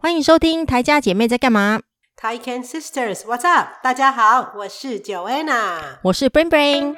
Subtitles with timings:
[0.00, 1.80] 欢迎收听台家姐妹在干嘛
[2.16, 3.66] ？Taiken Sisters，What's up？
[3.82, 6.94] 大家好，我是 Joanna，我是 Brain Brain。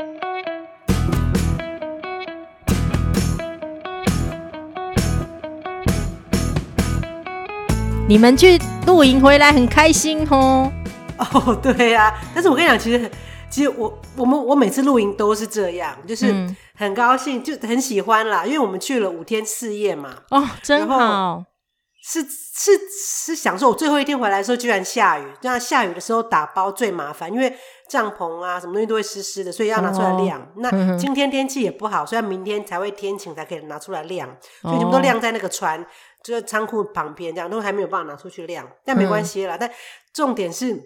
[8.06, 10.70] 你们去露营回来很开心哦。
[11.16, 13.10] 哦，对呀、啊，但是我跟你讲，其实，
[13.48, 20.16] 其实我我们我每次露营都是这样，就是很高兴，就很喜欢啦，因为我们去了五天四夜嘛。
[20.28, 21.46] 哦，真好。
[22.02, 27.54] 是是是，想说我最后一天回来的时候居然下雨，这样下雨的时候打包最麻烦，因为
[27.88, 30.40] 帐篷啊什么东西都会湿湿的，所以要拿出来晾。
[30.40, 35.84] 哦、那今天天气也不好，所以明天才会天晴才可以拿出来晾，所以你们都晾在那个船，
[36.24, 38.66] 就是仓库旁边，这样都还没有办法拿出去晾。
[38.84, 39.70] 但没关系啦，嗯、但
[40.14, 40.80] 重点是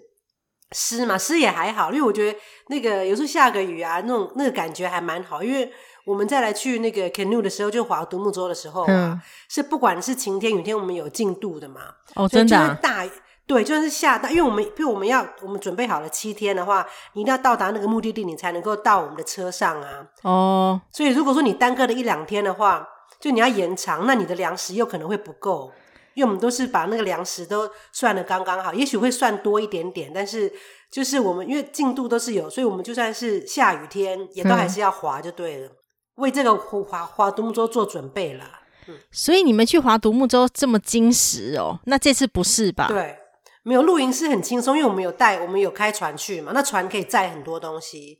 [0.73, 2.37] 湿嘛，湿也还好，因为我觉得
[2.67, 5.71] 那个有时候下个雨啊，那种那个感觉还蛮好，因为。
[6.05, 11.81] 我们再来去那个 canoe 的时候，就划独木舟的时候啊，嗯、是不管是晴天雨天，我们有进度的嘛。
[12.13, 13.03] 哦，真的、大
[13.47, 20.07] 对，就算是下大，因为我们，比如我们要我们准备好了七天的话，你一定要到达那个目的地，你才能够到我们的车上啊。
[20.21, 20.81] 哦。
[20.91, 22.87] 所以如果说你耽搁了一两天的话，
[23.19, 25.71] 就你要延长，那你的粮食又可能会不够，
[26.13, 30.51] 因为我们都是把那个粮食都算的刚刚好，也许会算多一点点，但是
[30.91, 35.67] 就是我们因为进度都是有，所以我们就算是下雨天，也都还是要滑就对了。
[35.67, 35.71] 嗯
[36.15, 38.45] 为这个划划独木舟做准备了，
[38.87, 41.79] 嗯，所以你们去划独木舟这么精实哦？
[41.85, 42.87] 那这次不是吧？
[42.87, 43.17] 对，
[43.63, 48.17] 没有露营是很轻松，因为我们有带，我们有开船去嘛，那船可以载很多东西，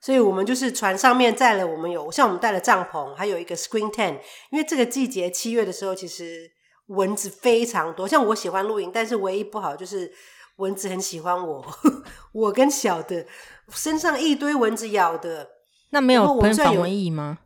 [0.00, 4.18] 所以我们就是船上面载了，我们有像我们带了帐篷，还有一个 screen tent，
[4.50, 6.50] 因为这个季节七月的时候，其实
[6.86, 8.08] 蚊子非常多。
[8.08, 10.12] 像我喜欢露营，但是唯一不好就是
[10.56, 11.64] 蚊子很喜欢我，
[12.32, 13.24] 我跟小的
[13.70, 15.55] 身上一堆蚊子咬的。
[15.90, 17.38] 那没有喷防蚊液吗？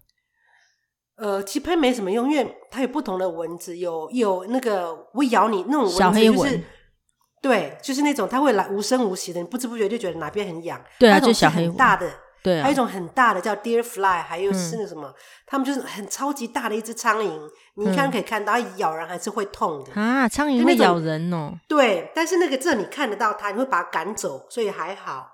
[1.17, 6.65] 呃，其实喷没什么用，因为它有不同的蚊子，有有那个会咬你那种蚊子，小黑蚊，
[7.43, 10.83] 对，就是那种它会来无声无息的，你不知不觉就觉得哪边很痒。
[10.99, 11.77] 对啊，就小黑蚊。
[11.77, 12.11] 大的，
[12.43, 15.13] 对啊，还有一种很大的叫 deer fly，还有是那什么，
[15.47, 17.39] 它们就是很超级大的一只苍蝇，
[17.75, 21.53] 你一看可以看到，它咬人还是会痛的啊，苍蝇会咬人哦。
[21.69, 25.31] 对，但是那个这你看得到它，你会把它赶走，所以还好。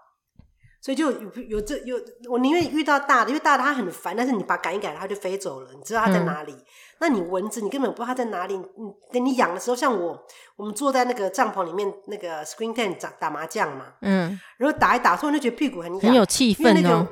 [0.86, 6.52] 所以就有有这有，我宁愿遇到大的，因为大的它很烦，但是你把它赶一赶，它就飞走了，你知道它在哪里。
[6.52, 6.64] 嗯、
[7.00, 8.56] 那你蚊子，你根本不知道它在哪里。
[8.56, 8.64] 你
[9.12, 10.16] 等你养的时候，像我，
[10.54, 17.08] 我们坐在那个帐篷里面，那个 screen tent 打打麻将嘛，嗯，然后打一打，突然就觉得屁股很痒，很有气氛哦、那个。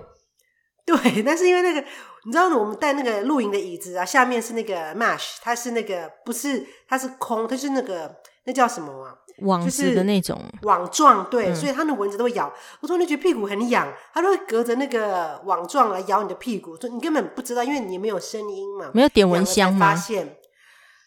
[0.87, 1.85] 对， 但是因为那个，
[2.27, 8.15] 你知道我们带那个露营的椅子啊，下面是那个 mesh，它是那个不是，它是空，它是那个
[8.47, 9.15] 那叫什么啊？
[9.39, 12.53] 网子的那种网状，对，嗯、所以它的蚊子都会咬。
[12.81, 18.91] 我说你觉得屁股很痒，它都会隔着那个网状来咬你的屁股，说你根本不知道，因为你没有声音嘛。
[18.95, 19.91] 没有点蚊香吗？
[19.91, 20.37] 发现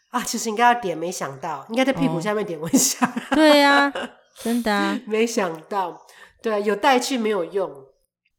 [0.10, 3.10] 啊，其实应该要点，没想到应该在屁股下面点蚊香。
[3.10, 3.94] 哦、对呀、啊，
[4.44, 6.06] 真的啊，没想到，
[6.42, 7.72] 对啊，有带去没有用。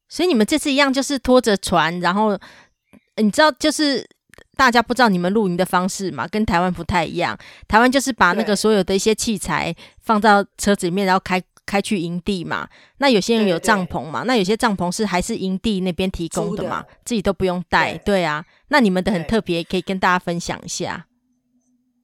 [0.08, 2.38] 所以你们这次一样，就是拖着船，然后
[3.16, 4.06] 你知道就是。
[4.58, 6.26] 大家不知道你们露营的方式嘛？
[6.26, 7.38] 跟台湾不太一样。
[7.68, 12.68] 台湾就是把那个所有的一些器材放到车子里面，然后开开去营地嘛。
[12.96, 14.24] 那有些人有帐篷嘛？
[14.26, 16.82] 那有些帐篷是还是营地那边提供的嘛？
[16.82, 17.92] 的自己都不用带。
[17.98, 21.06] 对，对啊，那你们的很特别，可以跟大家分享一下。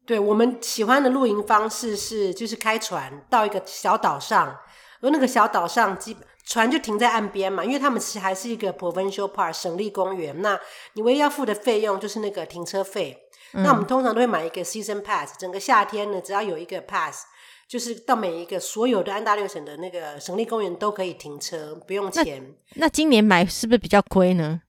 [0.07, 4.57] 对，我们喜欢的露营方式是，就是开船到一个小岛上，
[5.01, 6.23] 而那个小岛上基本。
[6.47, 10.43] 船就停在岸边嘛，因为他们其实还是一个 provincial park 省立公园。
[10.43, 10.61] 那
[10.93, 13.19] 你唯一要付的费用就是那个停车费。
[13.55, 17.25] 嗯、那我们通常都会买一个 season pass，整个夏天呢，只要有一个 pass，
[17.69, 22.55] 就是到每一个所有的安大略省的那个省立公园都可以停车，不用钱。
[22.75, 24.61] 那，那今年买是不是比较亏呢？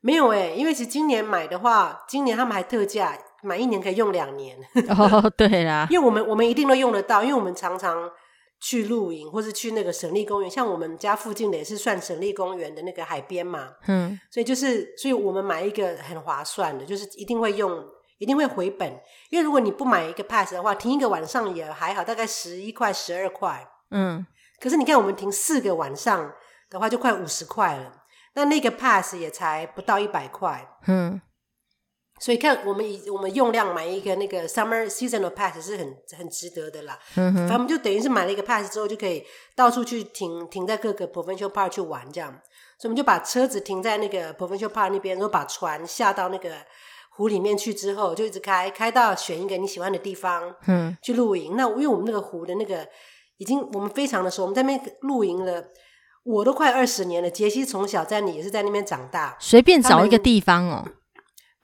[0.00, 4.56] 没有诶、欸，因为其实今年买的话，今年他们还特价，买一年可以用两年。
[4.96, 8.08] 哦，对啦，因为我们我们一定都用得到，因为我们常常。
[8.60, 13.74] 去露营，或是去那个省立公园，像我们家附近的也是算省立公园的那个海边嘛。
[13.86, 17.84] 嗯，所以就是，所以我们买一个很划算的，就是一定会用，
[18.18, 18.88] 一定会回本。
[19.30, 23.66] 因为如果你不买一个 pass 的话，停一个晚上也还好，大概十一块、十二块。
[23.90, 24.26] 嗯，
[24.60, 26.32] 可是你看我们停四个晚上
[26.70, 28.02] 的话，就快五十块了。
[28.34, 30.66] 那那个 pass 也才不到一百块。
[30.86, 31.20] 嗯。
[32.20, 36.98] 所以看我们以我们用量买一个那个 summer seasonal pass 是很很值得的啦。
[37.16, 39.24] 嗯哼，反正我们就等于是买了一个 pass 之后，就可以
[39.56, 42.30] 到处去停停在各个 provincial park 去玩这样。
[42.78, 46.50] 所以我们就把车子停在那个 provincial park 那边，然后把船下到那个
[47.10, 51.56] 湖里面去之后，就一直开开到选一个你喜欢的地方，嗯，去露营。
[51.56, 52.86] 那因为我们那个湖的那个
[53.38, 55.64] 已经我们非常的熟，我们在那边露营了，
[56.22, 57.28] 我都快二十年了。
[57.28, 60.84] 杰西从小在你也是在那边长大，随便找一个地方哦。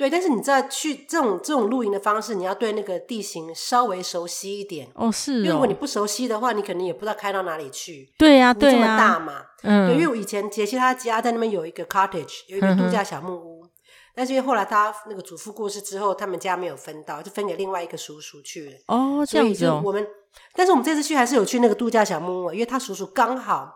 [0.00, 5.12] 对，但是你知道去这种这种露营的方式，你要对那个地形稍微熟悉一点哦。
[5.12, 8.10] 是哦，因为如果你不熟悉的话，你可能也不知道开到哪里去。
[8.16, 9.42] 对呀、啊，对呀、啊，这么大嘛。
[9.62, 13.70] 嗯，对，因为我以前杰西他家在那边有一个 cottage，有一个度假小木屋，嗯、
[14.14, 18.76] 但是因为后来他那个祖父过世之后，他们家没有分到，就分给另外一个叔叔去了。
[18.86, 19.82] 哦，这样子哦。
[19.84, 20.06] 我们，
[20.54, 23.74] 但是我们这次去还是有去那个度假小木屋，因为他叔叔刚好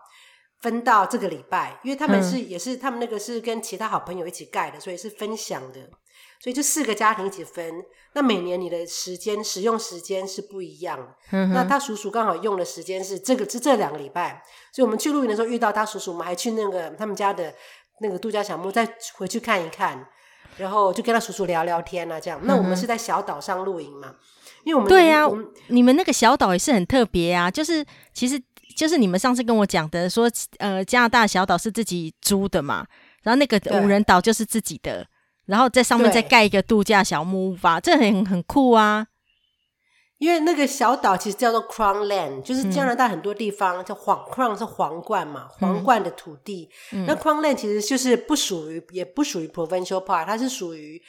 [0.61, 5.79] 分到这个礼拜，因为他们是、嗯、也是他们那个是跟其他好朋友一起盖的，所以是分享的。
[6.45, 7.83] 所以就四个家庭一起分，
[8.13, 11.15] 那每年你的时间使用时间是不一样。
[11.31, 17.51] 嗯、那他叔叔刚好用的时间是这个是这两个礼拜，所以我们去露营的时候遇到他叔叔，我们还去那个他们家的
[17.99, 20.07] 那个度假小木屋再回去看一看，
[20.57, 22.39] 然后就跟他叔叔聊聊天啊，这样。
[22.43, 24.13] 那我们是在小岛上露营嘛？
[24.65, 27.83] 因为我们对呀、啊，我们你们那个小岛也是很特别啊，就是
[28.13, 28.39] 其实
[28.77, 32.85] 就是你们上次跟我讲的说，呃，加拿大小岛是自己租的嘛，
[33.23, 35.07] 然后那个无人岛就是自己的。
[35.45, 39.07] 然后在上面再盖一个度假小木屋吧，这很很酷啊！
[40.17, 46.69] 因为那个小岛其实叫做 Crown Land，就是加拿大很多地方叫皇 Crown 是皇冠嘛，皇冠的土地。
[46.91, 51.01] 嗯、那 Crown Land 其实就是不属于，也不属于 Provincial Park，它是属于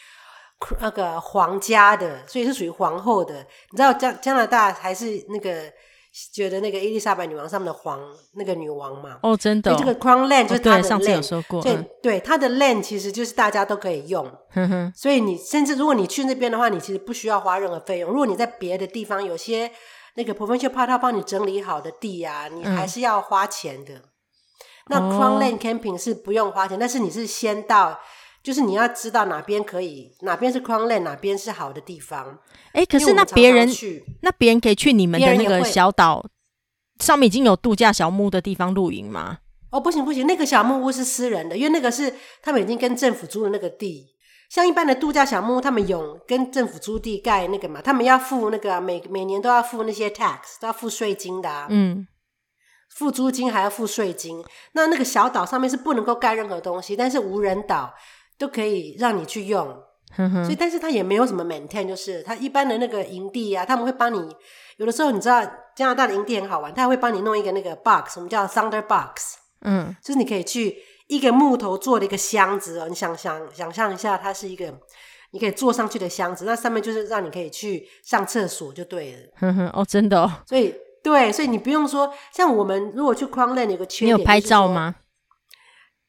[0.80, 3.46] 那个皇家的，所以是属于皇后的。
[3.70, 5.72] 你知道加加拿大还是那个？
[6.32, 8.00] 觉得那个伊丽莎白女王上面的皇
[8.34, 9.18] 那个女王嘛？
[9.22, 9.76] 哦，真的、哦。
[9.78, 11.62] 这个 Crown Land 就是她的 land，、哦、上次有说过。
[11.62, 14.26] 对，对，她的 land 其实就是大家都可以用。
[14.94, 18.10] 所以你甚至如果你去那边的话，你其实不需要花任何费用。
[18.10, 19.70] 如果你在别的地方有些
[20.14, 23.94] 那个 Provincial Park 他帮你整理好的地啊，你还是要花钱的。
[23.94, 24.02] 嗯、
[24.88, 28.00] 那 Crown Land Camping 是不用花钱，哦、但是你是先到。
[28.46, 32.38] 就是你要知道哪边可以，哪边是 Crown Land，哪边是好的地方。
[32.70, 36.24] 哎、欸，可是那别人去，那别人可以去你们的那个小岛
[37.00, 39.38] 上面已经有度假小木屋的地方露营吗？
[39.70, 44.14] 哦，不行不行，那个小木屋是私人的，因为那个是他们已经跟政府租的那个地。
[44.48, 51.66] 像一般的度假小木屋，他们有跟政府租地盖那个嘛，他们要付那个每每年都要付那些 tax，都要付税金的啊。
[51.68, 52.06] 嗯，
[52.94, 54.40] 付租金还要付税金。
[54.74, 57.92] 那那个小岛上面是不能够盖任何东西，但是无人岛。
[58.38, 59.66] 都可以让你去用，
[60.16, 64.34] 所以但是它也没有什么 maintain，就是它一般的那个营地啊，他们会帮你，
[64.76, 65.42] 有的时候你知道
[65.74, 74.72] 加拿大的营地很好玩，他会帮你弄一个那个 box，我们叫 Thunder Box，嗯，就是你可以去一个木头做的一个箱子哦，你想想想象一下，它是一个
[75.32, 84.94] 你可以坐上去的箱子，那上面就是让你可以去上厕所就对了，呵呵，哦，真的哦，所以对，所以你不用说像我们如果去 Crown Land 有个缺点，你有拍照吗？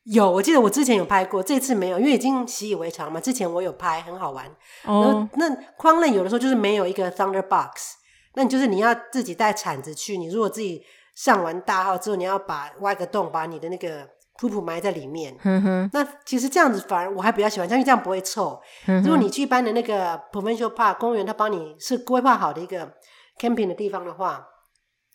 [0.09, 3.19] 有，我记得我之前有拍过，这次没有，因为已经习以为常嘛。
[3.19, 4.45] 之前我有拍，很好玩。
[4.86, 7.95] 哦、然后那 Crown Land 有的时候就是没有一个 Thunder Box，
[8.36, 10.18] 那你就是你要自己带铲子去。
[10.18, 10.81] 你如果自己
[11.13, 14.06] 上完大号之后，你要把挖个洞，把你的那个
[14.39, 15.38] 噗噗埋在里面。
[15.44, 15.89] 嗯哼。
[15.92, 18.57] 那其实这样子反而我还比较喜欢，因为这样不会臭。
[18.86, 19.04] 嗯。
[19.04, 22.94] 如果你去一般的那个 Provincial Park 公园，它帮你是规划好的一个
[23.38, 24.48] camping 的地方的话，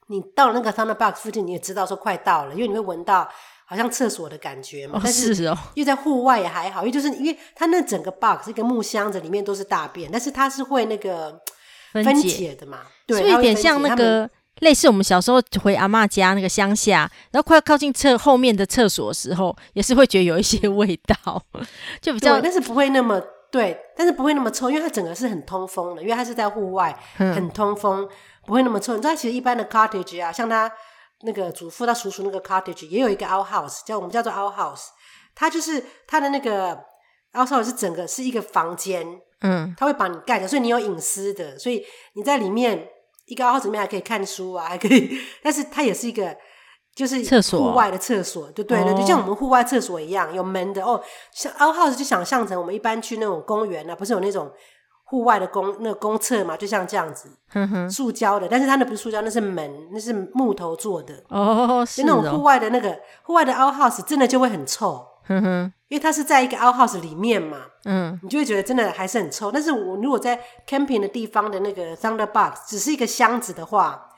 [0.09, 3.27] 你到了那个 Thunder Box 附近，你也知道说快到了，因为你会闻到。
[3.73, 11.41] 好像厕所的感觉嘛，哦、但是哦，因为在户外也还好，因为就是因为它那整个 box 一个木箱子里面都是大便，但是它是会那个
[11.95, 14.29] 分解的嘛，对，有点像那个
[14.61, 21.43] 类似我们小时候回阿嬷家那个乡下，然后快要靠近厕后面的厕所的时候，也是会觉得有一些味道，
[22.03, 23.19] 就比较，但是不会那么
[23.51, 28.09] 对，但是不会那么臭，因为它整个是很通风的，因为它是在户外，很通风，嗯、
[28.45, 28.95] 不会那么臭。
[28.97, 30.71] 你知道，其实一般的 cottage 啊，像它。
[31.23, 34.87] 那个祖父他叔叔那个 cottage 也有一个 outhouse，叫我们叫做 outhouse，
[35.35, 36.79] 它就是它的那个
[37.33, 39.07] outhouse 是整个是一个房间，
[39.41, 42.89] 嗯，它会把你盖着，所以你有隐私的，所以你在里面
[43.27, 46.37] 一个 outhouse 里面还可以看书啊，还可以，但是它也是一个
[46.95, 51.03] 就是厕所，户外的厕所，就对了，就像我们户外厕所一样有门的哦，
[51.33, 54.53] 像 outhouse 就想象成我们一般去那种公园啊，不是有那种。
[55.13, 61.13] 户外的公那个公厕嘛，就像这样子，哼哼，塑胶的，但是它那不是塑胶，那是门，那是木头做的。
[61.29, 62.05] 哦，是哦。
[62.07, 69.53] 那种户外的那个户外的 outhouse 真的就会很臭，哼哼，因为它是在一个 outhouse 里面嘛，嗯，你就会觉得真的还是很臭。
[69.53, 74.09] 但是我如果在 camping 的地方的那个 Thunder Box 只是一个箱子的话，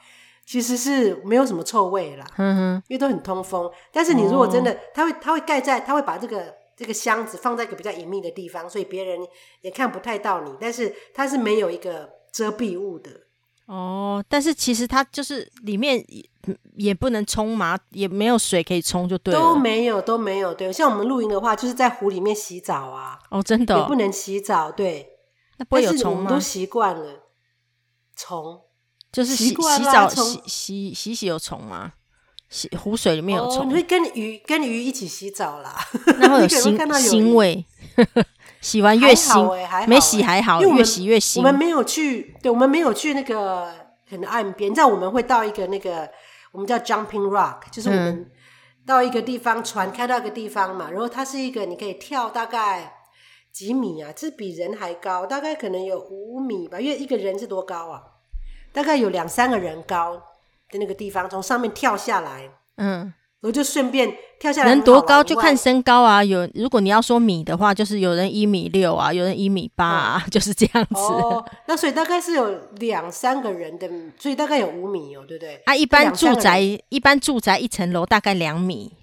[0.47, 3.69] 其实是没有什么臭味啦，哼哼，因为都很通风。
[3.93, 6.55] 但是你如果真的，哦、它会它会盖在，它会把这个。
[6.77, 9.19] 这个箱子放在一个比较隐秘的地方，所以别人
[9.63, 10.53] 也看不太到你。
[10.61, 13.11] 但是它是没有一个遮蔽物的
[13.67, 14.25] 哦。
[14.29, 16.25] 但是其实它就是里面也
[16.77, 19.41] 也不能冲嘛，也没有水可以冲，就对了。
[19.41, 20.53] 都没有，都没有。
[20.53, 23.19] 对，像我们露营的话，就是在湖里面洗澡啊。
[23.31, 24.71] 哦，真的、哦、也不能洗澡。
[24.71, 25.11] 对，
[25.59, 26.31] 那不会有虫吗？
[26.31, 27.23] 都习惯了。
[28.17, 28.63] 虫
[29.11, 31.95] 就是洗洗澡洗洗洗洗有虫吗？
[32.79, 35.75] 湖水里面有虫，你会跟鱼跟鱼一起洗澡啦，
[36.21, 37.65] 然后有 腥腥味，
[38.61, 41.39] 洗完越新，还好欸、没洗还好，越洗越腥。
[41.39, 43.73] 我们没有去，对，我们没有去那个
[44.09, 46.09] 很岸边，你知道我们会到一个那个
[46.53, 48.31] 我们叫 Jumping Rock，就是我们
[48.87, 52.95] 到一个地方，嗯、船开到一个地方嘛，然后它是一个你可以跳大概
[53.53, 58.03] 几米啊，这比人还高，大概可能有五米吧，因为一个人是多高啊？
[58.73, 60.23] 大概有两三个人高
[60.75, 63.15] 的那个地方，从上面跳下来，嗯。
[63.45, 66.25] 我就顺便跳下来，能多高就看身高啊。
[66.25, 70.95] 有如果你要说米的话，就是有人一米六啊，有人一米八啊，嗯、 就是这样子。
[70.95, 73.87] 哦， 那所以大概是有两三个人的，
[74.19, 75.61] 所以大概有五米哦，对不对？
[75.67, 78.95] 啊，一般住宅一般住宅一层楼大概两米。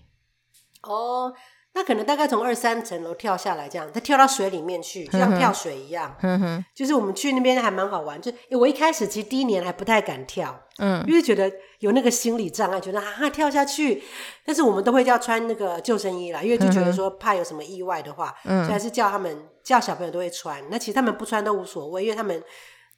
[0.81, 1.31] 哦。
[1.73, 6.13] 那可能大概从二三层楼跳下来，这样他跳到水里面去，就像跳水一样。
[6.21, 8.21] 嗯哼，就是我们去那边还蛮好玩。
[8.21, 11.49] 就我一开始其实第一年还不太敢跳，嗯，因为觉得
[11.79, 14.03] 有那个心理障碍，觉得啊跳下去。
[14.45, 20.61] 但是我们都会叫穿那个救生衣啦，因为就觉得说怕有什么意外的话，嗯，所以还是叫他们叫小朋友都会穿。
[20.69, 22.43] 那其实他们不穿都无所谓，因为他们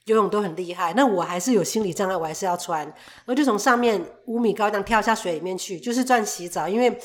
[0.06, 0.92] 游泳都很厉害。
[0.94, 2.84] 那我还是有心理障碍，我还是要穿。
[2.84, 6.98] 然后就从上面五米高这样跳下水里面去，就是转洗澡，因为。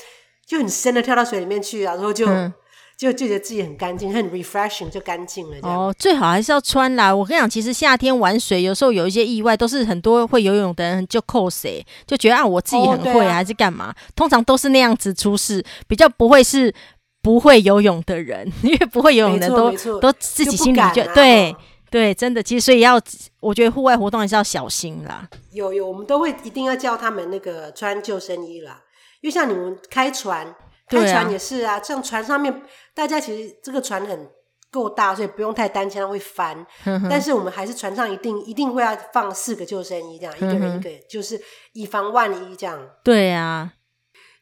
[0.50, 2.52] 就很深的跳到水里面去，然后就、嗯、
[2.98, 5.56] 就就觉得自己很干净，很 refreshing，就干净了。
[5.62, 7.14] 哦，最好还是要穿啦。
[7.14, 13.94] 我跟你讲，其实夏天玩水有时候有一些意外，都是很多会游泳的人就扣谁，就觉得啊我自己很会、哦啊、还是干嘛？
[14.16, 16.74] 通常都是那样子出事，比较不会是
[17.22, 21.54] 不会游泳的人，因为不会游泳的人都都自己心里就，就对
[21.92, 22.42] 对，真的。
[22.42, 23.00] 其实所以要，
[23.38, 25.28] 我觉得户外活动还是要小心啦。
[25.52, 28.82] 有有，我们都会一定要叫他们那个穿救生衣啦。
[29.20, 30.54] 因为像你们开船，
[30.88, 31.80] 开船也是啊。
[31.82, 32.62] 像船上面，
[32.94, 34.30] 大家其实这个船很
[34.70, 36.66] 够大，所以不用太担心它会翻。
[37.10, 41.40] 但是我们还是船上一定一定会要放四个救生衣，这样一个人一个，就是
[41.72, 42.80] 以防万一这样。
[43.04, 43.72] 对啊，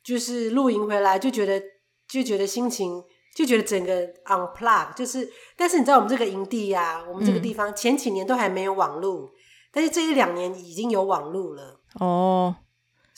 [0.02, 1.61] 就是露营回来就觉得
[2.08, 3.02] 就觉得心情
[3.35, 9.30] 就觉得整个 unplug，就是但是你知道我们这个营地呀、啊，我们这个地方前几年都还没有网路，
[9.73, 12.56] 但是这一两年已经有网路了哦。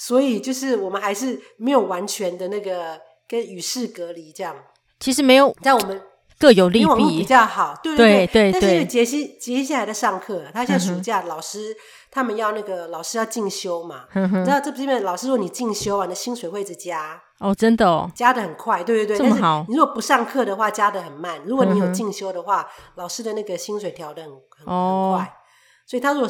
[0.01, 4.57] 所以就是我们还是没有完全的那个跟与世隔离这样。
[4.99, 6.01] 其实没有，在我们
[6.39, 7.79] 各有利弊，比较好。
[7.83, 8.51] 对对对。
[8.53, 11.77] 但是杰西杰西现在上课，他现在暑假老师
[12.11, 14.07] 他们要那个老师要进修嘛。
[14.15, 18.83] 你知道这边的老师说你进修啊，你的薪水会一直加哦，真的哦，加的很快。
[18.83, 19.67] 对对对，这么好。
[19.69, 21.43] 你如果不上课的话，加的很慢。
[21.45, 25.37] 如果你有进修的话，老师的那个薪水调的很很快。
[25.87, 26.29] 所以他如果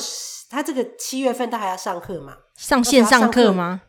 [0.49, 2.35] 他这个七月份他还要上课嘛？
[2.61, 3.81] 上线上课吗？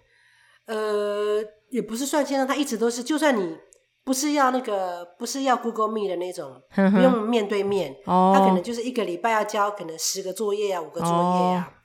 [0.65, 3.57] 呃，也不是算线上，他一直都是，就算你
[4.05, 11.69] 不是要那个，不是要 Google Meet 的那种，呵呵不用面对面，哦，他可能就是一个礼拜要交可能十个作业啊，五个作业啊。
[11.69, 11.83] 哦，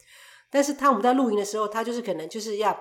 [0.48, 2.78] 但是他我们在录营的时候，他就是可能就是要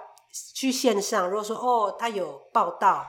[0.54, 1.28] 去线上。
[1.28, 3.04] 如果说哦，他有报道，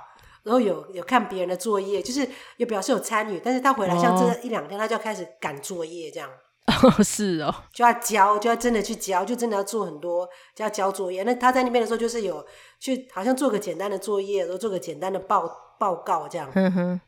[0.44, 2.26] 然后有有看别人的作业，就是
[2.56, 6.30] 有表示有参与，但是他回来像这一两天，他就要开始赶作业这样。
[6.66, 11.22] 哦， 是哦，就要交，就要真的去交，就真的要做很多，就要交作业。
[11.22, 12.44] 那他在那边的时候，就是有
[12.80, 16.50] 去，好像做个简单的作业，然后做个简单的报报告这样。
[16.54, 17.00] 嗯哼，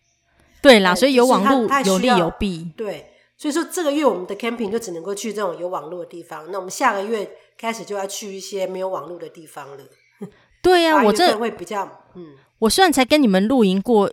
[0.63, 2.73] 对啦，所以有网络有利有弊。
[2.77, 6.47] 对，所以说这个月我们的 camping 就只能够去这种有网络的地方。
[6.51, 9.85] 那我们下个月开始就要去一些没有网络的地方了。
[10.63, 14.13] 对呀、啊，我这会比较嗯，我虽然才跟你们露营过。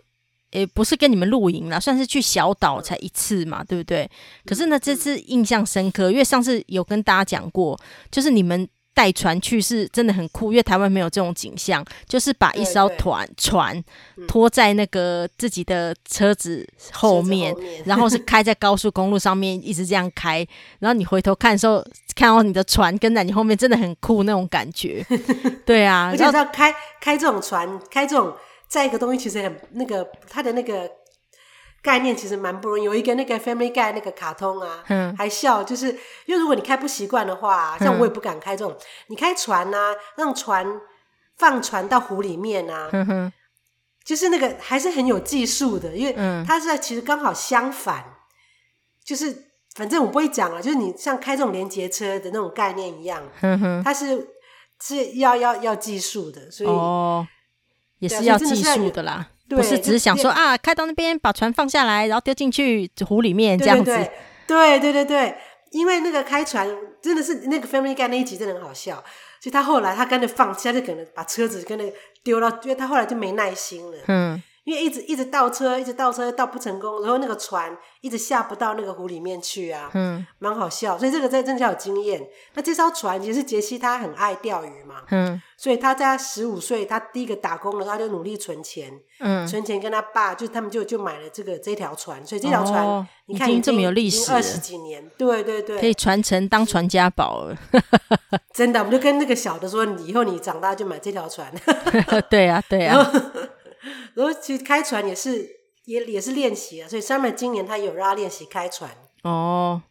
[0.56, 4.10] 也不是跟你们露营啦，算是去小岛才一次嘛，对不对？
[4.46, 7.78] 可是呢，这次印象深刻，因为上次有跟大家讲过，
[8.10, 13.84] 就是你们带船去是真的很酷，因为台湾没有这种景象，就是把一艘团船
[14.26, 20.46] 拖在那个自己的车子后面，后面然后是开在高速公路上面，一直这样开，
[20.78, 21.84] 然后你回头看的时候，
[22.14, 25.04] 看到你的船跟在你后面，真的很酷那种感觉。
[25.66, 28.34] 对啊， 而且知道开开这种船，开这种。
[28.68, 30.90] 再一个东西其实很那个，它的那个
[31.82, 32.82] 概念其实蛮不容易。
[32.82, 35.86] 有一个那个 Family Guy 那个卡通啊，嗯，还笑，就是
[36.26, 38.72] 因为如果你开不习惯的话，像我也不敢开这种。
[38.72, 40.80] 嗯、你开船啊，让船
[41.36, 43.32] 放船到湖里面啊，嗯哼，
[44.04, 46.12] 就是那个还是很有技术的，因为
[46.44, 48.04] 它是其实刚好相反，
[49.04, 49.44] 就是
[49.76, 54.28] 反正我不会讲了，就是你像开这种连接车的那种概念一样，嗯，它是
[54.80, 56.68] 是要要要技术的，所以。
[56.68, 57.24] 哦
[57.98, 63.90] 也是要技术的啦，不是只是想说啊，开到那边把船放下来，然后丢进去湖里面这样子。
[64.46, 65.36] 对对对对，
[65.70, 66.68] 因为那个开船
[67.02, 68.96] 真的是那个 Family Guy 那一集真的很好笑，
[69.40, 73.98] 所以他后来他干脆放弃，他就可能把车子跟那个丢到，因为他后来就没耐心了。
[74.08, 80.98] 嗯，因为一直一直倒车，一直倒车倒不成功，然后那个船一直下不到那个湖里面去啊，嗯，蛮好笑。
[80.98, 82.20] 所以这个真真的有经验。
[82.54, 97.56] 那这艘船其实杰西他很爱钓鱼嘛，嗯，所以他在十五岁，他第一个打工了，他就努力存钱，嗯，存钱跟他爸就他们就就买了这个这条船，所以这条船、哦、你看已经这么有历史，二十几年，对对对，可以传承当传家宝了。
[98.52, 101.54] 真的，我们就跟那个小的说，你以后你长大就买这条船。
[102.28, 103.08] 对、啊，对、啊。
[104.14, 105.48] 然后其实开船也是
[105.84, 108.90] 也也是练习啊，所以 Summer 今年他有让他练习开船
[109.22, 109.82] 哦。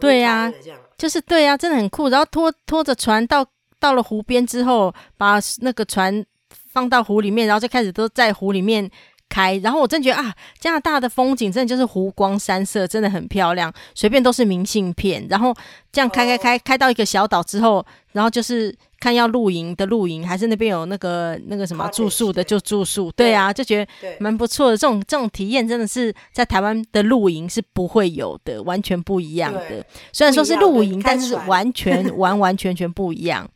[0.00, 0.52] 对呀、啊，
[0.98, 2.08] 就是对呀、啊，真的很酷。
[2.08, 3.46] 然后拖拖着船到
[3.78, 6.24] 到了湖边之后，把那个船
[6.72, 8.90] 放到湖里面，然后就开始都在湖里面
[9.28, 9.56] 开。
[9.56, 15.26] 然后我真觉得啊，加拿大的风景真的就是湖光山色，真的很漂亮，随便都是明信片。
[15.28, 15.54] 然后
[15.92, 18.74] 这样开开开开到一个小岛之后，然后就是。
[19.00, 24.76] 看要露营的露营，还是那边有那个那个什么住宿的就住宿，对啊，就觉得蛮不错的。
[24.78, 29.84] 这种这种体验真的是在台湾的露营是不会有的，完全不一样的。
[30.10, 33.46] 虽然说是露营，但是完全完完全全不一样。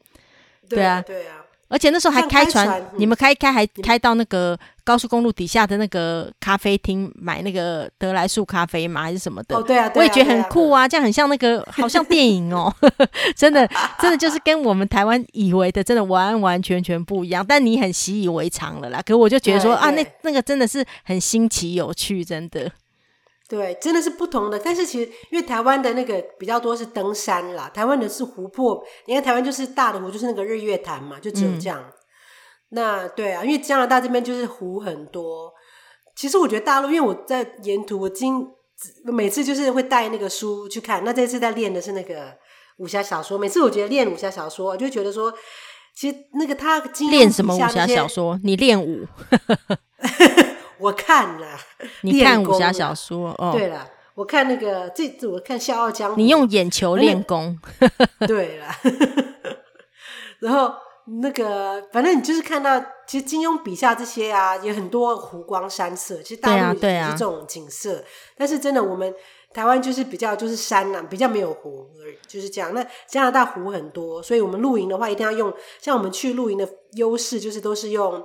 [0.69, 1.38] 对啊，对啊。
[1.69, 9.03] 而且那时候还开船，开船你们开开还开到那个高速公路底下的那个咖啡厅买那个德来速咖啡吗？
[9.03, 9.57] 还是什么的？
[9.57, 12.75] 哦，对啊，我也觉得很酷啊，这样很像那个，好像电影哦，
[13.37, 13.69] 真的，
[14.01, 17.45] 真的就是跟我们台湾以为的真的完完全全不一样。
[17.47, 22.71] 但你很习以为常了啦，可我就觉得说啊，那那个真的是很新奇有趣，真的。
[23.49, 24.59] 对，真的是不同的。
[24.59, 28.85] 但是其实，因为台湾的那个比较多是登山啦，台湾的是湖泊。
[29.07, 31.81] 你看台湾就是大的湖，就是那个日月潭嘛，就只有这样。
[31.81, 31.93] 嗯、
[32.69, 35.51] 那对啊，因为加拿大这边就是湖很多。
[36.15, 38.47] 其实我觉得大陆，因为我在沿途，我经
[39.05, 41.03] 每次就是会带那个书去看。
[41.03, 42.37] 那这次在练的是那个
[42.77, 43.39] 武侠小说。
[43.39, 45.33] 每次我觉得练武侠小说，我就觉得说，
[45.97, 46.79] 其实那个他
[47.11, 48.39] 练什么武侠小说？
[48.45, 49.07] 你练武。
[50.79, 51.47] 我看了，
[52.03, 53.53] 你看武侠小说哦。
[53.53, 57.59] 对了，我看那个这次我看《笑傲江湖》，你用眼球练功。
[58.27, 58.67] 对了，
[60.41, 60.73] 然后
[61.21, 66.23] 那个反正你就是看到，其实金庸笔下这些啊，有很多湖光山色。
[66.23, 68.05] 其实大陆也是这种景色，啊啊、
[68.37, 69.13] 但是真的我们
[69.53, 72.75] 台湾就是比较就是山呐、啊，比较没有湖而已，就是这样。
[72.75, 78.23] 那加拿大湖很多，所以我们露营的话一定要用，像我们去露营的优势就是都是用。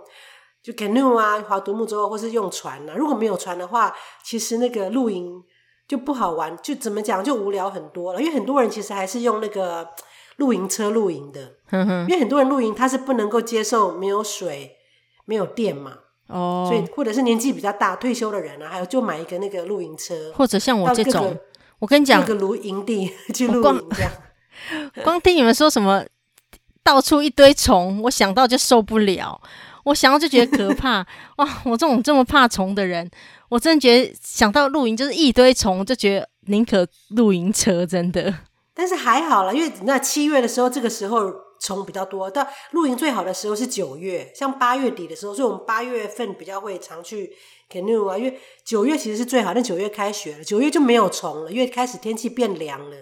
[0.63, 2.93] 就 canoe 啊，划独木舟，或是用船啊。
[2.95, 5.43] 如果没有船的话，其实那个露营
[5.87, 8.21] 就不好玩，就怎么讲就无聊很多了。
[8.21, 9.89] 因为很多人其实还是用那个
[10.37, 11.55] 露营车露营的。
[11.71, 12.07] 嗯。
[12.07, 14.77] 因为很多人露营他是不能够接受没有水、
[15.25, 15.97] 没有电嘛。
[16.27, 16.65] 哦。
[16.71, 21.37] 所以或者是年纪比较大、退休的人啊，还有就买一个那个露营车，或者像我这种，
[21.79, 24.11] 我跟你讲，那个露营地去露营这样。
[25.03, 26.05] 光听你们说什么
[26.81, 29.41] 到处一堆虫，我想到就受不了。
[29.83, 31.05] 我想到就觉得可怕
[31.37, 31.61] 哇！
[31.65, 33.09] 我这种这么怕虫的人，
[33.49, 38.33] 我真的觉得想到露营就是一堆虫，就觉得宁可露营车真的。
[38.73, 42.31] 但是还好了，因为那七月的时候，这个时候虫比较多。
[42.31, 47.33] 到露营最好的时候是九月，像八月底的时候，所以我们八月份比较会常去
[47.69, 48.17] canoe 啊。
[48.17, 52.95] 因为九月其实是最好，但九月开学了，九月就没有虫了，因为开始天气变凉了。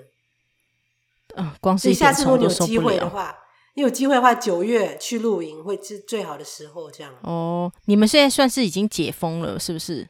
[1.35, 1.93] 嗯、呃，光是一。
[1.93, 3.37] 下次如果有机会的话。
[3.75, 6.91] 你有机会的话，九月去露营会是最好的时候。
[6.91, 10.07] 这样哦，你们现在算是已经解封了，是不是？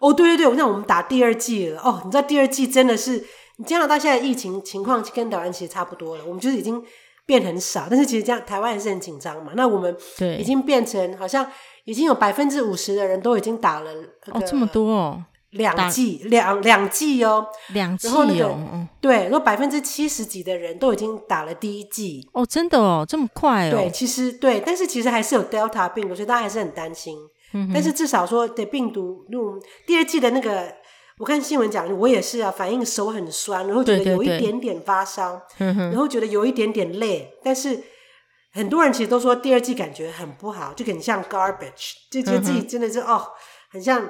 [0.00, 1.80] 哦，对对对，我想我们打第二季了。
[1.80, 3.24] 哦，你知道第二季真的是，
[3.66, 6.24] 加拿大现在疫情情况跟台湾其实差不多了。
[6.24, 6.82] 我们就是已经
[7.26, 9.52] 变很少，但是其实这样台湾还是很紧张嘛。
[9.54, 11.48] 那我们对已经变成好像
[11.84, 13.92] 已经有百分之五十的人都已经打了、
[14.26, 15.24] 那个、哦，这么多哦。
[15.52, 18.10] 两剂，两两剂哦，两剂哦。
[18.10, 23.72] 然后那个嗯、对，然后百分之七十几的人都已经打了第一剂哦，真的哦，这么快哦。
[23.72, 27.16] 对，其实对，但是其实还是有 Delta 病毒，所以大家还是很担心。
[27.52, 30.74] 嗯、但是至少说的病毒，那种第二季的那个，
[31.18, 37.30] 我看新闻讲，我也是啊，反应手很酸，然后觉得有一点点发烧，对对对，然后觉得有一点点累。
[37.44, 37.78] 但是
[38.54, 43.26] 很多人其实都说第二季感觉很不好，就很像 garbage，就觉得自己真的是、嗯、哦，
[43.70, 44.02] 很像。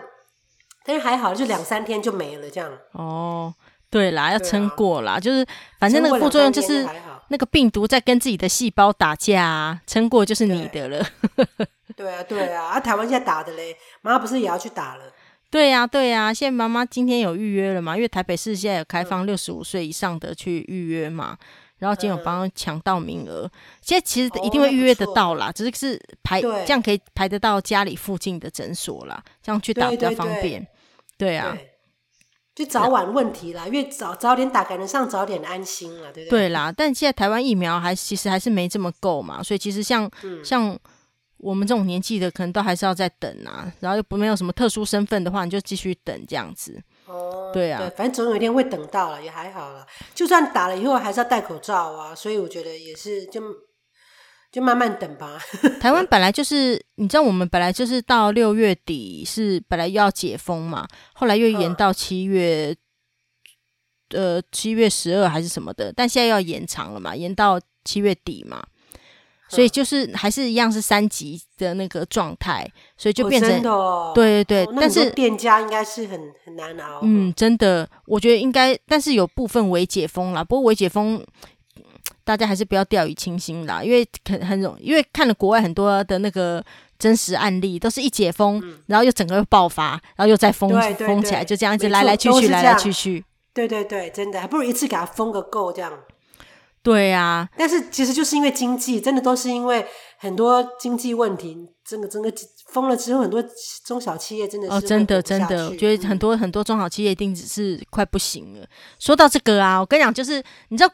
[0.84, 2.70] 但是还好，就两三天就没了，这样。
[2.92, 3.54] 哦，
[3.90, 5.46] 对啦，要撑过啦，啊、就是
[5.78, 6.86] 反正那个副作用就是
[7.28, 11.06] 那个病毒在跟自己的细胞打架啊，撑过就是你的了。
[11.94, 15.04] 对啊，对啊，啊，台湾现在打的嘞，妈妈不是也要去打了？
[15.50, 17.94] 对呀、啊，对呀、啊，现在妈妈今天有预约了嘛？
[17.94, 21.46] 因为台北市现在有开放六十五岁以上的去预约嘛，嗯、
[21.82, 30.64] 然后今天有帮抢到名额，现在其实一定会预约得到啦，哦、只是是排这样可以排得到家里附近的诊所啦，这样去打比较方便。
[31.18, 31.70] 对啊对，
[32.54, 36.38] 就早晚问题啦，因为早早点打，赶得上早点安心了，对不对？
[36.38, 40.78] 对啦，但现在台湾疫苗还其实还是没这么够嘛，所以其实像、嗯、像
[41.38, 43.72] 我们这种年纪的，可能都还是要再等啊。
[43.80, 46.80] 然后又不没有什么特殊身份的话，你就继续等这样子。
[47.12, 49.86] 哦，对啊对，反正总有一天会等到了，也还好了。
[50.14, 52.14] 就算打了以后，还是要戴口罩啊。
[52.14, 53.56] 所以我觉得也是就，就
[54.52, 55.38] 就慢慢等吧。
[55.80, 62.74] 台湾本来就是，你知道，我们本来就是到六月底是本来又要解封嘛，后来又延到七月。
[64.14, 68.62] 呃，七月十二还是什么的，但现在要延长了嘛，延到七月底嘛，
[69.54, 73.62] 所以就是还是一样是三级的那个状态，所以就变成、
[74.14, 77.00] 对对对，但是店家应该是很很难熬。
[77.02, 81.22] 嗯，真的，我觉得应该，但是有部分微解封啦，不过微解封
[82.24, 86.64] 大家还是不要掉以轻心啦，因为很很容，因为看了国外很多的那个
[86.98, 93.24] 真实案例，都是一解封，嗯、然后又整个爆发，然后又再封封起来，就这样一直来来去去，来来去去。
[93.52, 95.92] 对对对，真的还不如一次给他封个够这样。
[96.82, 99.86] 对呀、啊，但是其实就是因为经济，真的都是因为
[100.18, 102.32] 很多经济问题，整个整个
[102.66, 103.42] 封了之后，很多
[103.84, 108.66] 中小企业真的是哦，真的真的，我觉得很多很多中小企业一定只是快不行了。
[108.98, 110.92] 说到这个啊，我跟你讲，就是你知道，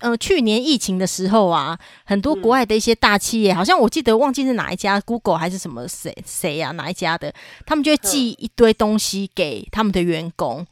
[0.00, 7.32] 呃，去年疫情的时候啊，很多国外的一些大企业，嗯、好像我记得忘记是哪一家，Google 还是什么谁谁呀，哪一家的，
[7.64, 10.66] 他们就会寄一堆东西给他们的员工。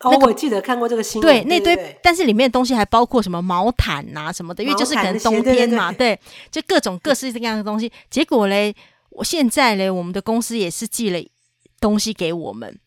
[0.00, 1.30] 哦，那个、我记得看过这个新闻。
[1.30, 6.18] 对，那堆，对对对，但是里面的东西还包括什么毛毯啊什么的，因为就是可能冬天嘛，对，
[6.50, 7.90] 就各种各式各样的东西。
[8.10, 8.74] 结果嘞，
[9.10, 11.18] 我现在嘞，我们的公司也是寄了
[11.80, 12.78] 东西给我们，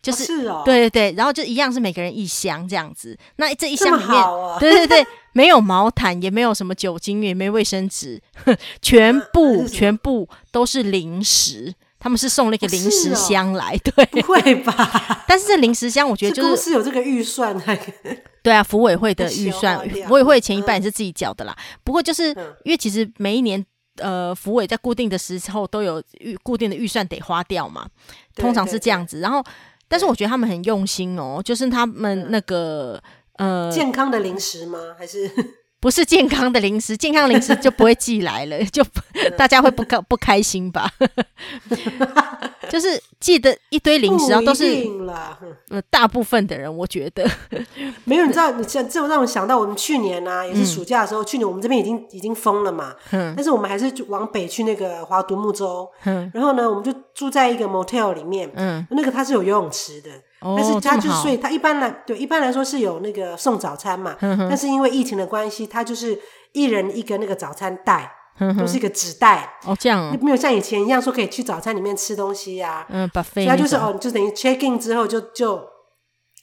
[0.00, 3.18] 就是，哦是哦、对对对，然后就一样是每个人一箱这样子。
[3.36, 8.22] 那这一箱里面，啊、 对对对，没有毛毯，也没有什么酒精，也没卫生纸，
[8.80, 11.74] 全部、啊、全部都是零食。
[12.02, 15.22] 他们是送了一个零食箱来，哦哦、对，不会吧？
[15.28, 17.56] 但是这零食箱，我觉得就是公司有这个预算，
[18.42, 21.56] 对啊，服委会的预算，服委会前一半也是自己缴的啦。
[21.56, 22.30] 嗯、不过就是
[22.64, 23.64] 因为其实每一年，
[23.98, 27.86] 呃，服委在固定的时候都有预固定的预算得花掉嘛，
[28.34, 29.20] 通常是这样子。
[29.20, 29.40] 然后，
[29.86, 33.00] 但是我觉得他们很用心哦，就是他们那个
[33.36, 34.78] 呃，健康的零食吗？
[34.98, 35.30] 还是？
[35.82, 38.84] 不是健康的零食，健康零食就不会寄来了， 就
[39.36, 40.88] 大家会不开不开心吧？
[42.70, 44.64] 就是寄的一堆零食，然后都是
[45.70, 47.28] 呃大部分的人，我觉得
[48.04, 48.24] 没有。
[48.24, 60.08] 你知道，你这这让我想到我们去年啊，也是暑假的时候，嗯、去年我们这边已经已经封了嘛，嗯，但是我们还是往北去那个华独木舟，嗯，然后呢，我们就住在一个 motel 里面，嗯，那个它是有游泳池的。
[60.44, 66.18] 但是他就所以他一般来对一般来说是有那个送早餐嘛，但是因为疫情的关系，他就是
[66.52, 68.12] 一人一个那个早餐袋，
[68.58, 69.58] 都是一个纸袋。
[69.64, 75.56] 哦，这样、哦、没有像以前一样说可以去早餐里面吃东西呀、啊，嗯，把所以他就是哦，就等于 check in 之后就就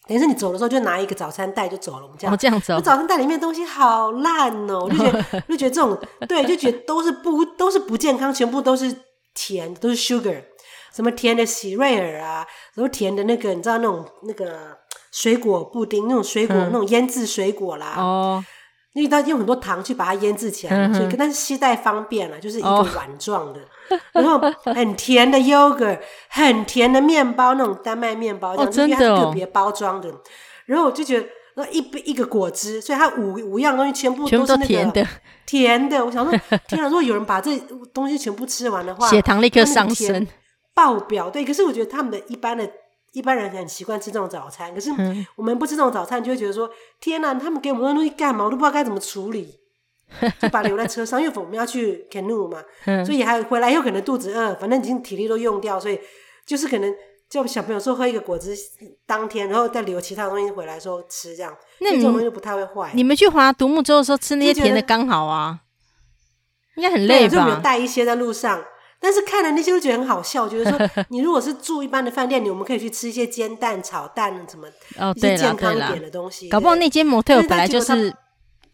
[0.08, 8.96] 等于是你走的时候就拿一个早餐袋就走了，我们这样、哦、这样子、哦，早餐袋里面的东西好烂哦，我就觉得 就觉得这种对，就觉得都是不都是不健康，全部都是
[9.34, 10.44] 甜，都是 sugar。
[10.94, 14.78] 什么甜的喜瑞尔啊，然后甜的那个，你知道那种那个
[15.12, 17.96] 水果布丁，那种水果、嗯、那种腌制水果啦。
[17.98, 18.44] 哦，
[18.94, 24.40] 因为它用很多糖去把它腌制起来，嗯、所以但是携带方便了，就是一个碗状的，哦、然后
[24.74, 26.00] 很甜的 yogurt，
[26.30, 30.12] 很甜的面包，那种丹麦面包，这样、哦、真的、哦、特别包装的。
[30.66, 35.08] 然后我就觉得，那一杯一个果汁，所以它五五样东西全部都是那个甜的。
[35.46, 37.58] 甜的，我想说，天啊，如果有人把这
[37.92, 40.28] 东西全部吃完的话，血糖立刻上升。
[40.80, 42.72] 爆表对，可是我觉得他们的一般的
[43.12, 44.90] 一般人很习惯吃这种早餐，可是
[45.36, 46.70] 我们不吃这种早餐，就会觉得说
[47.02, 48.46] 天哪，他们给我们的东西干嘛？
[48.46, 49.60] 我都不知道该怎么处理，
[50.40, 52.64] 就把留在车上，因为我们要去 canoe 嘛，
[53.04, 56.00] 所以还回来又可能肚子饿，反正已经体力都用掉，所以
[56.46, 56.96] 就是可能
[57.30, 58.56] 叫小朋友说喝一个果汁
[59.06, 62.92] 当天，然后再留其他东西回来的时候吃这样，那东西就不太会坏。
[62.94, 65.60] 你们去划独木舟的时候吃那些甜的刚好啊，
[66.78, 67.36] 应该很累吧？
[67.36, 68.64] 就没有带一些在路上。
[69.00, 76.50] 但是看了那些都觉得很好笑，觉得说 你如果是住一般的饭店，你我们可以去吃一些煎蛋、炒蛋什么，哦，一些健康一点的东西。
[76.50, 78.14] 搞不好那间 motel 本来就是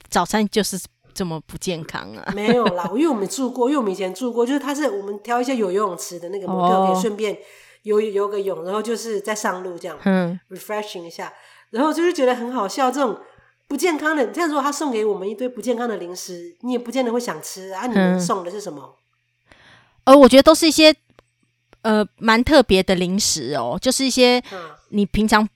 [0.10, 0.80] 早餐就是
[1.14, 2.34] 这么不健康啊。
[2.34, 7.38] 没有啦，因为我们住过，因为我们以前住过，就是他是我们挑一些有游泳池的那个 motel，可以顺便
[7.84, 11.32] 游游个泳，然后就是在上路这样，嗯，refreshing 一下，
[11.70, 12.90] 然后就是觉得很好笑。
[12.90, 13.16] 这种
[13.68, 17.86] 不健康的，这样如果他送给我们一堆不健康的零食，你也不见得会想吃啊。
[17.86, 18.96] 你们送的是什么？
[20.06, 20.96] 呃，我觉得都是一些
[21.82, 24.42] 呃蛮特别的零食哦，就是一些
[24.90, 25.48] 你平常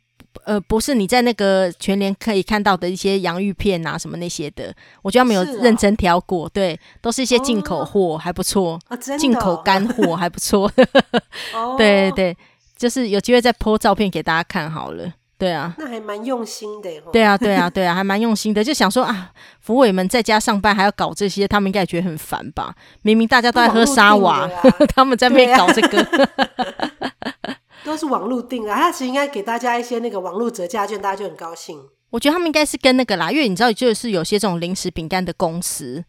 [0.44, 8.80] 呃不是你在那个全联可以看到的一些洋芋片啊什么那些的，我觉得他们有认真挑过，哦、对，都是一些进口货，还不错，
[9.20, 10.72] 进、哦、口干货还不错，
[11.54, 12.38] 哦、 对对对，
[12.78, 15.14] 就是有机会再 po 照片给大家看好了。
[15.40, 16.90] 对啊，那还蛮用心的。
[17.14, 22.76] 对啊，对啊，对啊，还蛮用心的，就想说啊，福委们在家上班还要搞这些，他们应该也觉得很烦吧？
[23.04, 24.50] 明明大家都在喝沙瓦，啊、
[24.94, 26.06] 他们在那边搞这个，
[27.86, 28.76] 都是网络订啊。
[28.76, 31.80] 他其实应该给大家一些那个网络折价券，大家就很高兴。
[32.10, 36.04] 我觉得他们应该是跟那个啦，因为你知道，就是有些这种零食饼干的公司。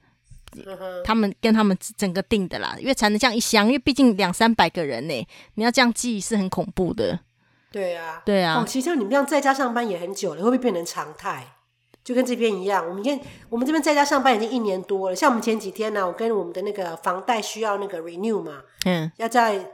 [1.04, 5.14] 他们跟他们整个订的啦，因为才能这样一箱，因为毕竟两三百个人呢，
[5.54, 7.20] 你要这样记是很恐怖的。
[7.70, 8.60] 对啊，对啊。
[8.60, 11.54] 哦，其实像你们这样在家上班也很久了，会不会变成常态？
[12.02, 15.16] 就跟这边一样，我们现我们这边在家上班已经一年多了。
[15.16, 19.72] 像我们前几天呢，我跟我们的那个房贷需要那个 renew 嘛，嗯，要在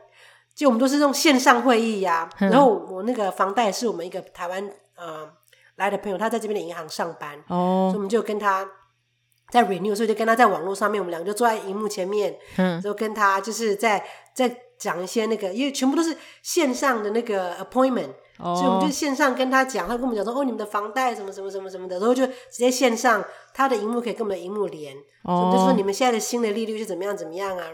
[0.54, 2.46] 就我们都是用线上会议呀、啊。
[2.48, 5.30] 然后我那个房贷是我们一个台湾呃
[5.76, 8.68] 来的朋友，他在这边的银行上班，哦，所以我们就跟他。
[9.48, 14.04] 在 renew，所以就跟他在网络上面，我们两个就坐在荧幕前面，嗯，就跟他就是在
[14.34, 27.66] 在讲一些那个，因为全部都是线上的那个 appointment，哦，所以我们就线上跟他讲，他跟我们讲说，哦，你们的房贷什么什么什么什么的，然后就直接线上，他的荧幕可以跟我们的荧幕连，哦，我们就说你们现在的新的利率是怎么样怎么样啊，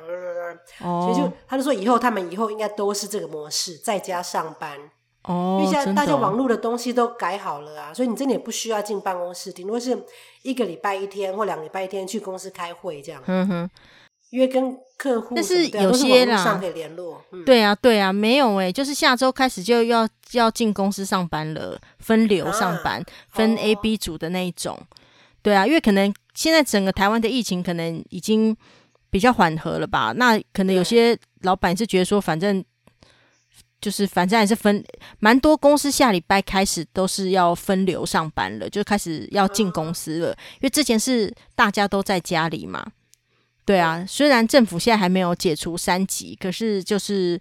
[0.83, 4.79] 哦，所以就他就说以后他们以后应该都是这个模式，在家上班。
[5.25, 9.97] 哦，因为现在大家网络的东西都改好了啊，所以你真的也不需要进办公室，顶多是
[10.43, 13.23] 一个礼拜一天或两个礼拜一天去公司开会这样。
[13.29, 13.71] 嗯哼，
[14.33, 17.23] 因为跟客户，但是有些啦，上可以联络。
[17.33, 24.75] 嗯、对啊，对啊，没有哎、欸，就是下周开始就要要进公司上班了，分流上班，啊、分 A、B 组的那一种。
[24.75, 24.87] 哦、
[25.43, 28.57] 对啊，因为可能现在整个台湾的疫情可能已经
[29.11, 30.15] 比较缓和了吧？
[30.17, 32.65] 那可能有些老板是觉得说，反正。
[33.83, 34.81] 就是反正还是分
[35.19, 40.29] 蛮多公司下礼拜开始都是要分流上班了，就开始要进公司了。
[40.29, 42.87] 因为之前是大家都在家里嘛，
[43.65, 44.05] 对啊。
[44.07, 47.41] 虽然政府现在还没有解除三级，可是就是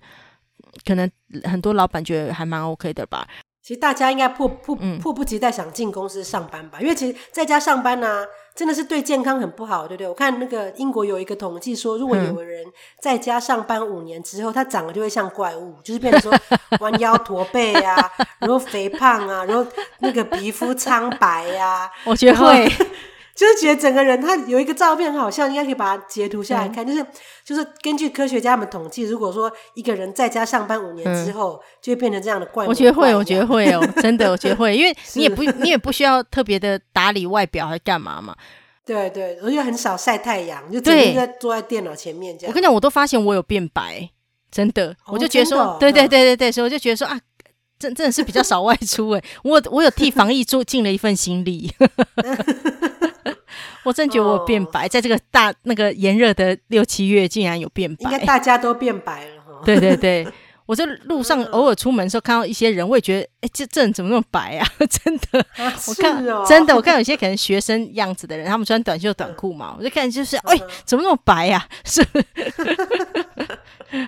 [0.86, 1.10] 可能
[1.44, 3.28] 很多老板觉得还蛮 OK 的吧。
[3.62, 10.08] 其实大家应该迫迫迫不及待想进公司上班吧，嗯、因为其实在家上班呢、啊，真的是对健康很不好，对不对？
[10.08, 12.66] 我看那个英国有一个统计说，如果有个人
[13.00, 19.64] 在家上班五年之后，他长得就会像怪物，就是变成说弯腰驼背啊，然后肥胖啊，然后
[20.00, 22.68] 那个皮肤苍白呀、啊， 我觉得会。
[23.36, 26.86] 就是觉得整个人，他有一个照片好像，应该可以把它截图下来看。
[26.86, 27.06] 嗯、就是
[27.46, 32.70] 就是根据科学家们统计，如果说一个人在家上班五年之后，嗯、就会变成这样的怪物。
[32.70, 38.36] 我觉得会，我觉得会哦， 真的，我觉得会，因为你也不你也不需要特别的打理外表，还干嘛嘛？
[38.86, 42.52] 对对，而且很少晒太阳，就整天在坐在电脑前面这样。
[42.52, 44.10] 我跟你讲，我都发现我有变白，
[44.52, 47.18] 真的，哦、我就觉得说，哦、对对对对对，所以我就觉得说啊，
[47.80, 51.72] 真真的是比较少外出诶，我我有替防疫做尽了一份心力。
[53.84, 58.12] 我真觉得我变白，在这个大那个炎热的六七月，竟然有变白。
[58.12, 59.62] 应该大家都变白了哈。
[59.66, 60.28] 对对对，
[60.66, 64.68] 我在路上偶尔出门的时候看到一些人，我也觉得，哎，这这人怎么那么白啊？
[64.90, 65.46] 真的，
[65.88, 71.68] 我看真的，我看有些可能学生样子的人，他们穿短袖短裤嘛，我就看就是，哎，怎么那么白呀？
[71.84, 72.06] 是，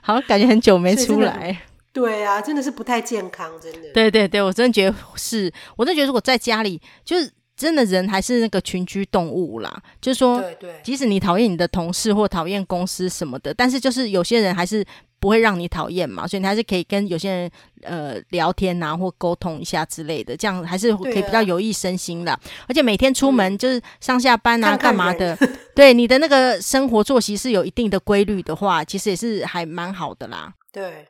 [0.01, 1.61] 好像感觉很久没出来。
[1.91, 3.91] 对啊，真的是不太健康，真的。
[3.93, 7.31] 对对对，我真的觉得是，我真的觉得如果在家里就是。
[7.55, 14.83] 真的人还是那个群居动物啦，就是说，对对，即使你讨厌你的同事或讨厌公司什么的，但是就是有些人还是
[15.19, 17.51] 不会让你讨厌嘛，所以你还是可以跟有些人
[17.83, 22.31] 呃聊天呐、啊，或沟通一下之类的，这样还是可以比较有益身心的。
[22.31, 30.53] 啊、而且每天出门就是上下班啊，干、嗯、嘛的，看看对你的那个生活作息是有一定的规律的话，其实也是还蛮好的啦。
[30.71, 31.05] 对。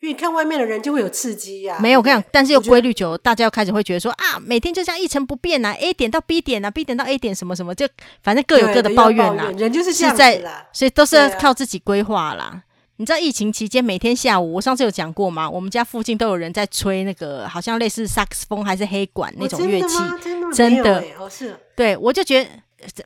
[0.00, 7.86] 因为你看外面的人就会有刺激呀、啊，没有我跟你讲，但是又规律久，大家又开始会觉得说啊，每天就这样一成不变啊，A 点到 B 点啊，B 点到 A 点什么什么，就
[8.22, 9.50] 反正各有各的抱怨啦。
[9.58, 12.44] 人就是这样子啦，所以都是要靠自己规划啦。
[12.44, 12.62] 啊、
[12.96, 15.50] 你知道疫情期间每天下午，我上次有讲过吗？
[15.50, 22.48] 我们家附近都有人在吹那个好像类似萨克斯风还是黑管那种乐器，真的，真的，哦是，对我就觉得。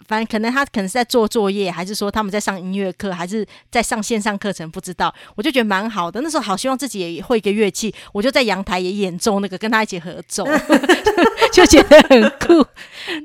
[0.06, 5.14] 反正可能他可能是在做作业，还是说他们在上音乐课，还是在上线上课程，不知道。
[5.34, 6.20] 我就觉得蛮好的。
[6.20, 10.44] 那时候好希望自己也会一个乐器，我就在阳台也演奏那个，跟他一起合奏，
[11.52, 12.64] 就觉得很酷。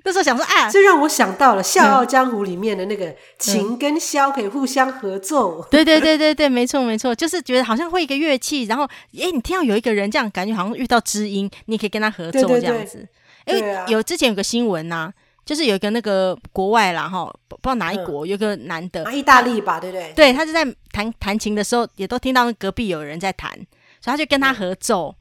[0.04, 5.66] 那时候想说啊，这让我想到了《笑傲江湖》里面的那个琴跟箫可以互相合奏。
[5.70, 8.86] 对对对对对，没错没错，就是觉得好像会一个乐器，然后
[9.18, 13.08] 哎，你听到有一个人这样，感觉好像遇到知音，你可以跟他合奏这样子。
[13.46, 15.14] 哎，有之前有个新闻呐、啊。
[15.46, 20.14] 就是有一个那个国外啦，哈，不知道哪一国，有个男的，意大利吧，对不对？
[20.16, 23.52] 对，他就在弹弹琴的时候，也都听到隔壁有人在弹，
[24.00, 25.16] 所以他就跟他合奏。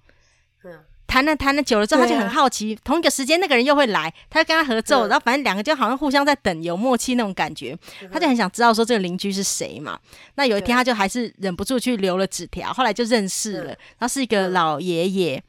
[0.65, 0.73] 嗯，
[1.07, 7.75] 弹了弹了久了之后，他就很好奇，同一个时间那个人又会来，他就跟他合奏，然后反正两个就好像互相在等，有默契那种感觉。
[8.13, 9.99] 他就很想知道说这个邻居是谁嘛。
[10.35, 15.43] 那有一天他就还是忍不住去留了纸条，后来就认识了，然后是一个老爷爷。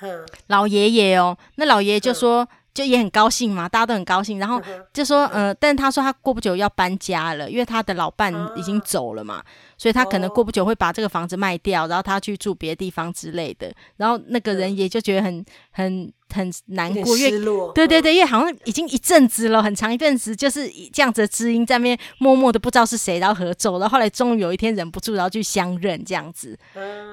[0.00, 2.48] 嗯老爷爷哦，那老爷爷就说。
[2.74, 4.38] 就也很高兴嘛，大家都很高兴。
[4.38, 4.60] 然后
[4.92, 9.42] 就说，呃，但是他说他过不久要搬家了，因为他的老伴已经走了嘛，
[9.76, 13.72] 所以他可能过不久会把这个房子卖掉，然后他去住别的地方之类的。
[13.96, 26.58] 然后那个人也就觉得很很很难过，因为对对对，因为好像已经一阵子了，很长一阵子就是这样子的知音在那边默默的不知道是谁，然后合奏，然后后来终于有一天忍不住，然后去相认这样子。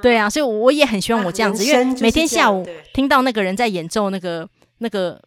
[0.02, 5.22] 对啊，所以我也很希望我这样子，因为每天下午听到那个人在演奏那个那个。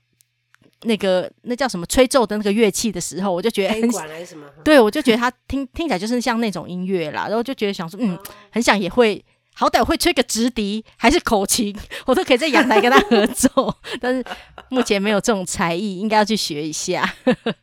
[0.82, 3.90] 那个那叫什么吹奏的那个乐器的时候，我就觉得很
[4.64, 8.18] 对，我就觉得他听听起来就是像那种音乐啦，然后就觉得想说，嗯，
[8.50, 14.24] 很想也会，好歹会吹个直笛还是口琴，我都可以在阳台跟他合奏，但是
[14.68, 17.14] 目前没有这种才艺，应该要去学一下。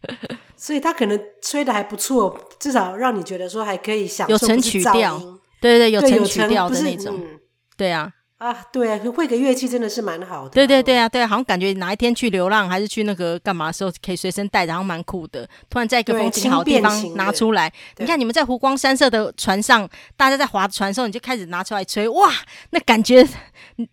[0.55, 5.17] 所以他可能吹的还不错，至少让你觉得说还可以享受，有成曲调，
[5.61, 7.39] 对对对，有成曲调的那种，嗯、
[7.77, 8.11] 对啊。
[8.39, 10.49] 啊，对啊，会个乐器真的是蛮好的。
[10.51, 15.45] 对对对啊，对啊，好像感觉哪一天去流浪还是去那个干嘛的时候，可以随身带，然后蛮酷的。
[15.69, 22.31] 突然在一个风景好的地方拿出来，你看你们在湖光山色的船上，大家在划船的时候，你就开始拿出来吹，哇，
[22.69, 23.27] 那感觉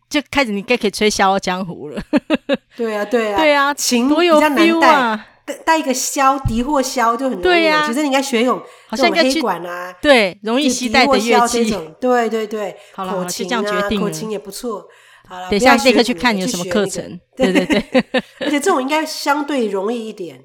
[0.09, 2.01] 就开始你该可以吹《笑傲江湖》了。
[2.77, 5.27] 对啊，对啊，对啊，琴多有 feel 啊！
[5.47, 7.43] 带带一个箫，笛或箫就很容易。
[7.43, 11.65] 对呀，其实你应该学用，好像黑管啊，对，容易携带的乐器。
[12.01, 14.01] 对对对，好了，就这样决定。
[14.01, 14.87] 口琴也不错。
[15.29, 17.19] 好了，等一下立刻去看你有什么课程。
[17.37, 18.05] 对对对，
[18.41, 20.43] 而且这种应该相对容易一点。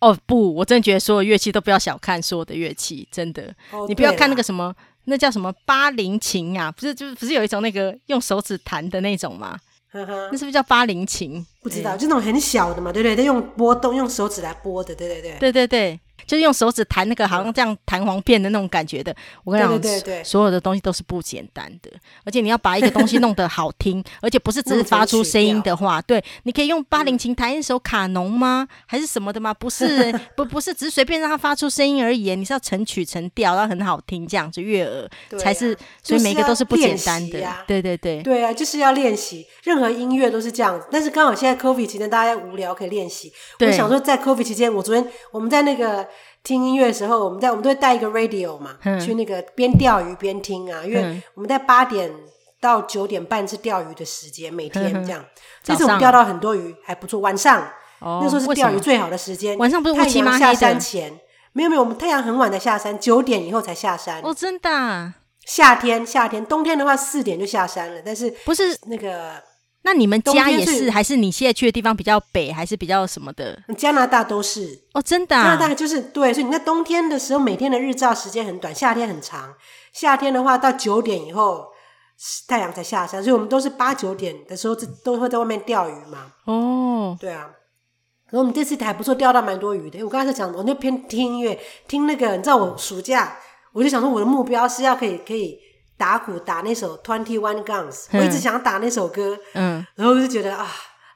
[0.00, 3.54] 哦不，我真的觉得所有乐器都不要小看所有的乐器，真的。
[3.88, 4.72] 你不要看那个什么，
[5.06, 6.70] 那叫什么巴林琴啊？
[6.70, 9.58] 不是，就是不是有一种那个用手指弹的那种吗？
[9.90, 11.44] 呵呵，那是不是叫八零琴？
[11.62, 13.16] 不知道，就那种很小的嘛，对不对？
[13.16, 16.00] 在用拨动，用手指来拨的，对对对，对对对。
[16.26, 19.14] 就是用手指弹那个，好像这样弹簧片的那种感觉的。
[19.44, 21.90] 我跟你讲，对对对，所有的东西都是不简单的，
[22.24, 28.66] 而且你要把一个东西弄得好听， 而且不是只是发出声音的话，对，你可以用八零琴弹一首卡农吗？
[28.86, 29.54] 还是什么的吗？
[29.54, 32.34] 不是， 不不是，只是随便让它发出声音而已。
[32.34, 35.76] 你是要成曲成调，然后很好听，这样子悦耳才是。
[36.02, 37.40] 所以每个都是不简单的。
[37.66, 39.46] 对对对，对啊，就是要练习。
[39.62, 43.32] 任何音乐都是这样子，但是刚好现在 COVID 期间大家无聊可以练习。
[43.60, 46.07] 我想说，在 COVID 期间，我昨天我们在那个。
[46.42, 50.82] 听音乐的时候，我们在我们都会带一个 radio 嘛，嗯、去那个边钓鱼边听啊。
[50.84, 52.10] 因为我们在八点
[52.60, 55.24] 到九点半是钓鱼的时间，每天这样。
[55.62, 57.20] 这次我们钓到很多鱼，还不错。
[57.20, 57.62] 晚上、
[58.00, 59.58] 哦、那时候是钓鱼最好的时间。
[59.58, 60.44] 晚上不是乌漆嘛黑的？
[60.44, 61.20] 太阳下山前
[61.52, 64.20] 没有没有，我们太阳很晚才下山，九点以后才下山。
[64.22, 65.14] 哦，真的、啊？
[65.44, 68.00] 夏天夏天，冬天的话四点就下山了。
[68.04, 69.42] 但是不是那个？
[69.88, 73.58] 那你们家也是，是还是你现在去的地方比较北，还是比较什么的？
[73.74, 75.42] 加拿大都是哦，真的、啊。
[75.44, 79.54] 加拿大就是对，所以你在冬天的时候，每天的日照时间很短，夏天很长。
[79.94, 81.68] 夏天的话，到九点以后
[82.46, 86.32] 太阳才下山，所以我们都是八九点的时候，都会在外面钓鱼嘛。
[86.44, 87.48] 哦，对啊。
[88.30, 90.04] 然后我们这次还不错，钓到蛮多鱼的。
[90.04, 93.38] 我刚才在讲，我那边听音乐，听那个，你知道，我暑假
[93.72, 95.58] 我就想说，我的目标是要可以可以。
[95.98, 100.66] 打鼓打那首 Twenty One Guns，我一直想打那首歌，嗯，然后我就觉得啊，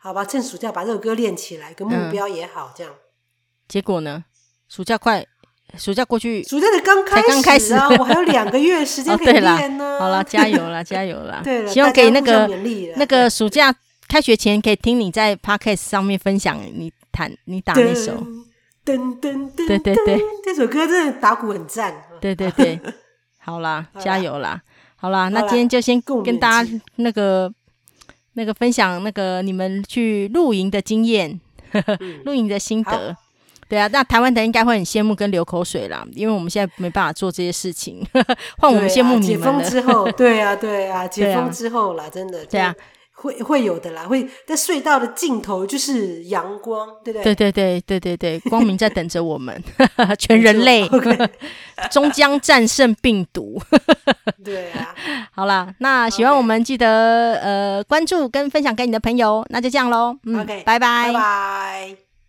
[0.01, 2.93] 好吧，趁暑假把这首歌练起来，个目标也好，这样。
[3.69, 4.25] 结果呢，
[4.69, 5.25] 暑假快，
[5.79, 7.03] 暑假过去，暑假才刚
[7.43, 9.99] 开始啊，我还有两个月时间 可以练呢。
[10.01, 11.41] 好了，加油了， 加油了！
[11.45, 12.47] 对了，希望可以那个
[12.97, 13.75] 那个暑假
[14.09, 18.13] 开学前可以听你在 Podcast 上面分享你弹你打那首，
[18.85, 22.79] 噔噔噔，对对对，这首歌真的打鼓很赞，对对对，
[23.39, 24.61] 好啦，加油啦！
[25.03, 27.53] 好啦，那今天就先跟大家那个
[28.35, 31.41] 那个分享那个你们去露营的经验，
[32.25, 33.17] 露营的心得。
[33.69, 38.07] 对啊，那台湾的应该会很羡慕跟流口水啦，因为我们现在没办法做这些事情，
[38.59, 39.41] 换我们羡慕你们。
[39.41, 42.73] 解封之后，对啊，对啊，解封之后啦，真的，对啊。
[43.23, 47.35] 会会有的啦，会在隧道的尽头就是阳光，对不对？
[47.35, 49.63] 对对对对对对， 光明在等着我们，
[50.19, 50.89] 全人类
[51.91, 53.61] 终将战胜病毒。
[54.45, 54.95] 对啊，
[55.33, 60.17] 好啦，那喜欢我们记得.呃关注跟分享给你的朋友，那就这样喽。
[60.25, 60.79] 嗯.拜拜。
[60.79, 62.12] 拜拜。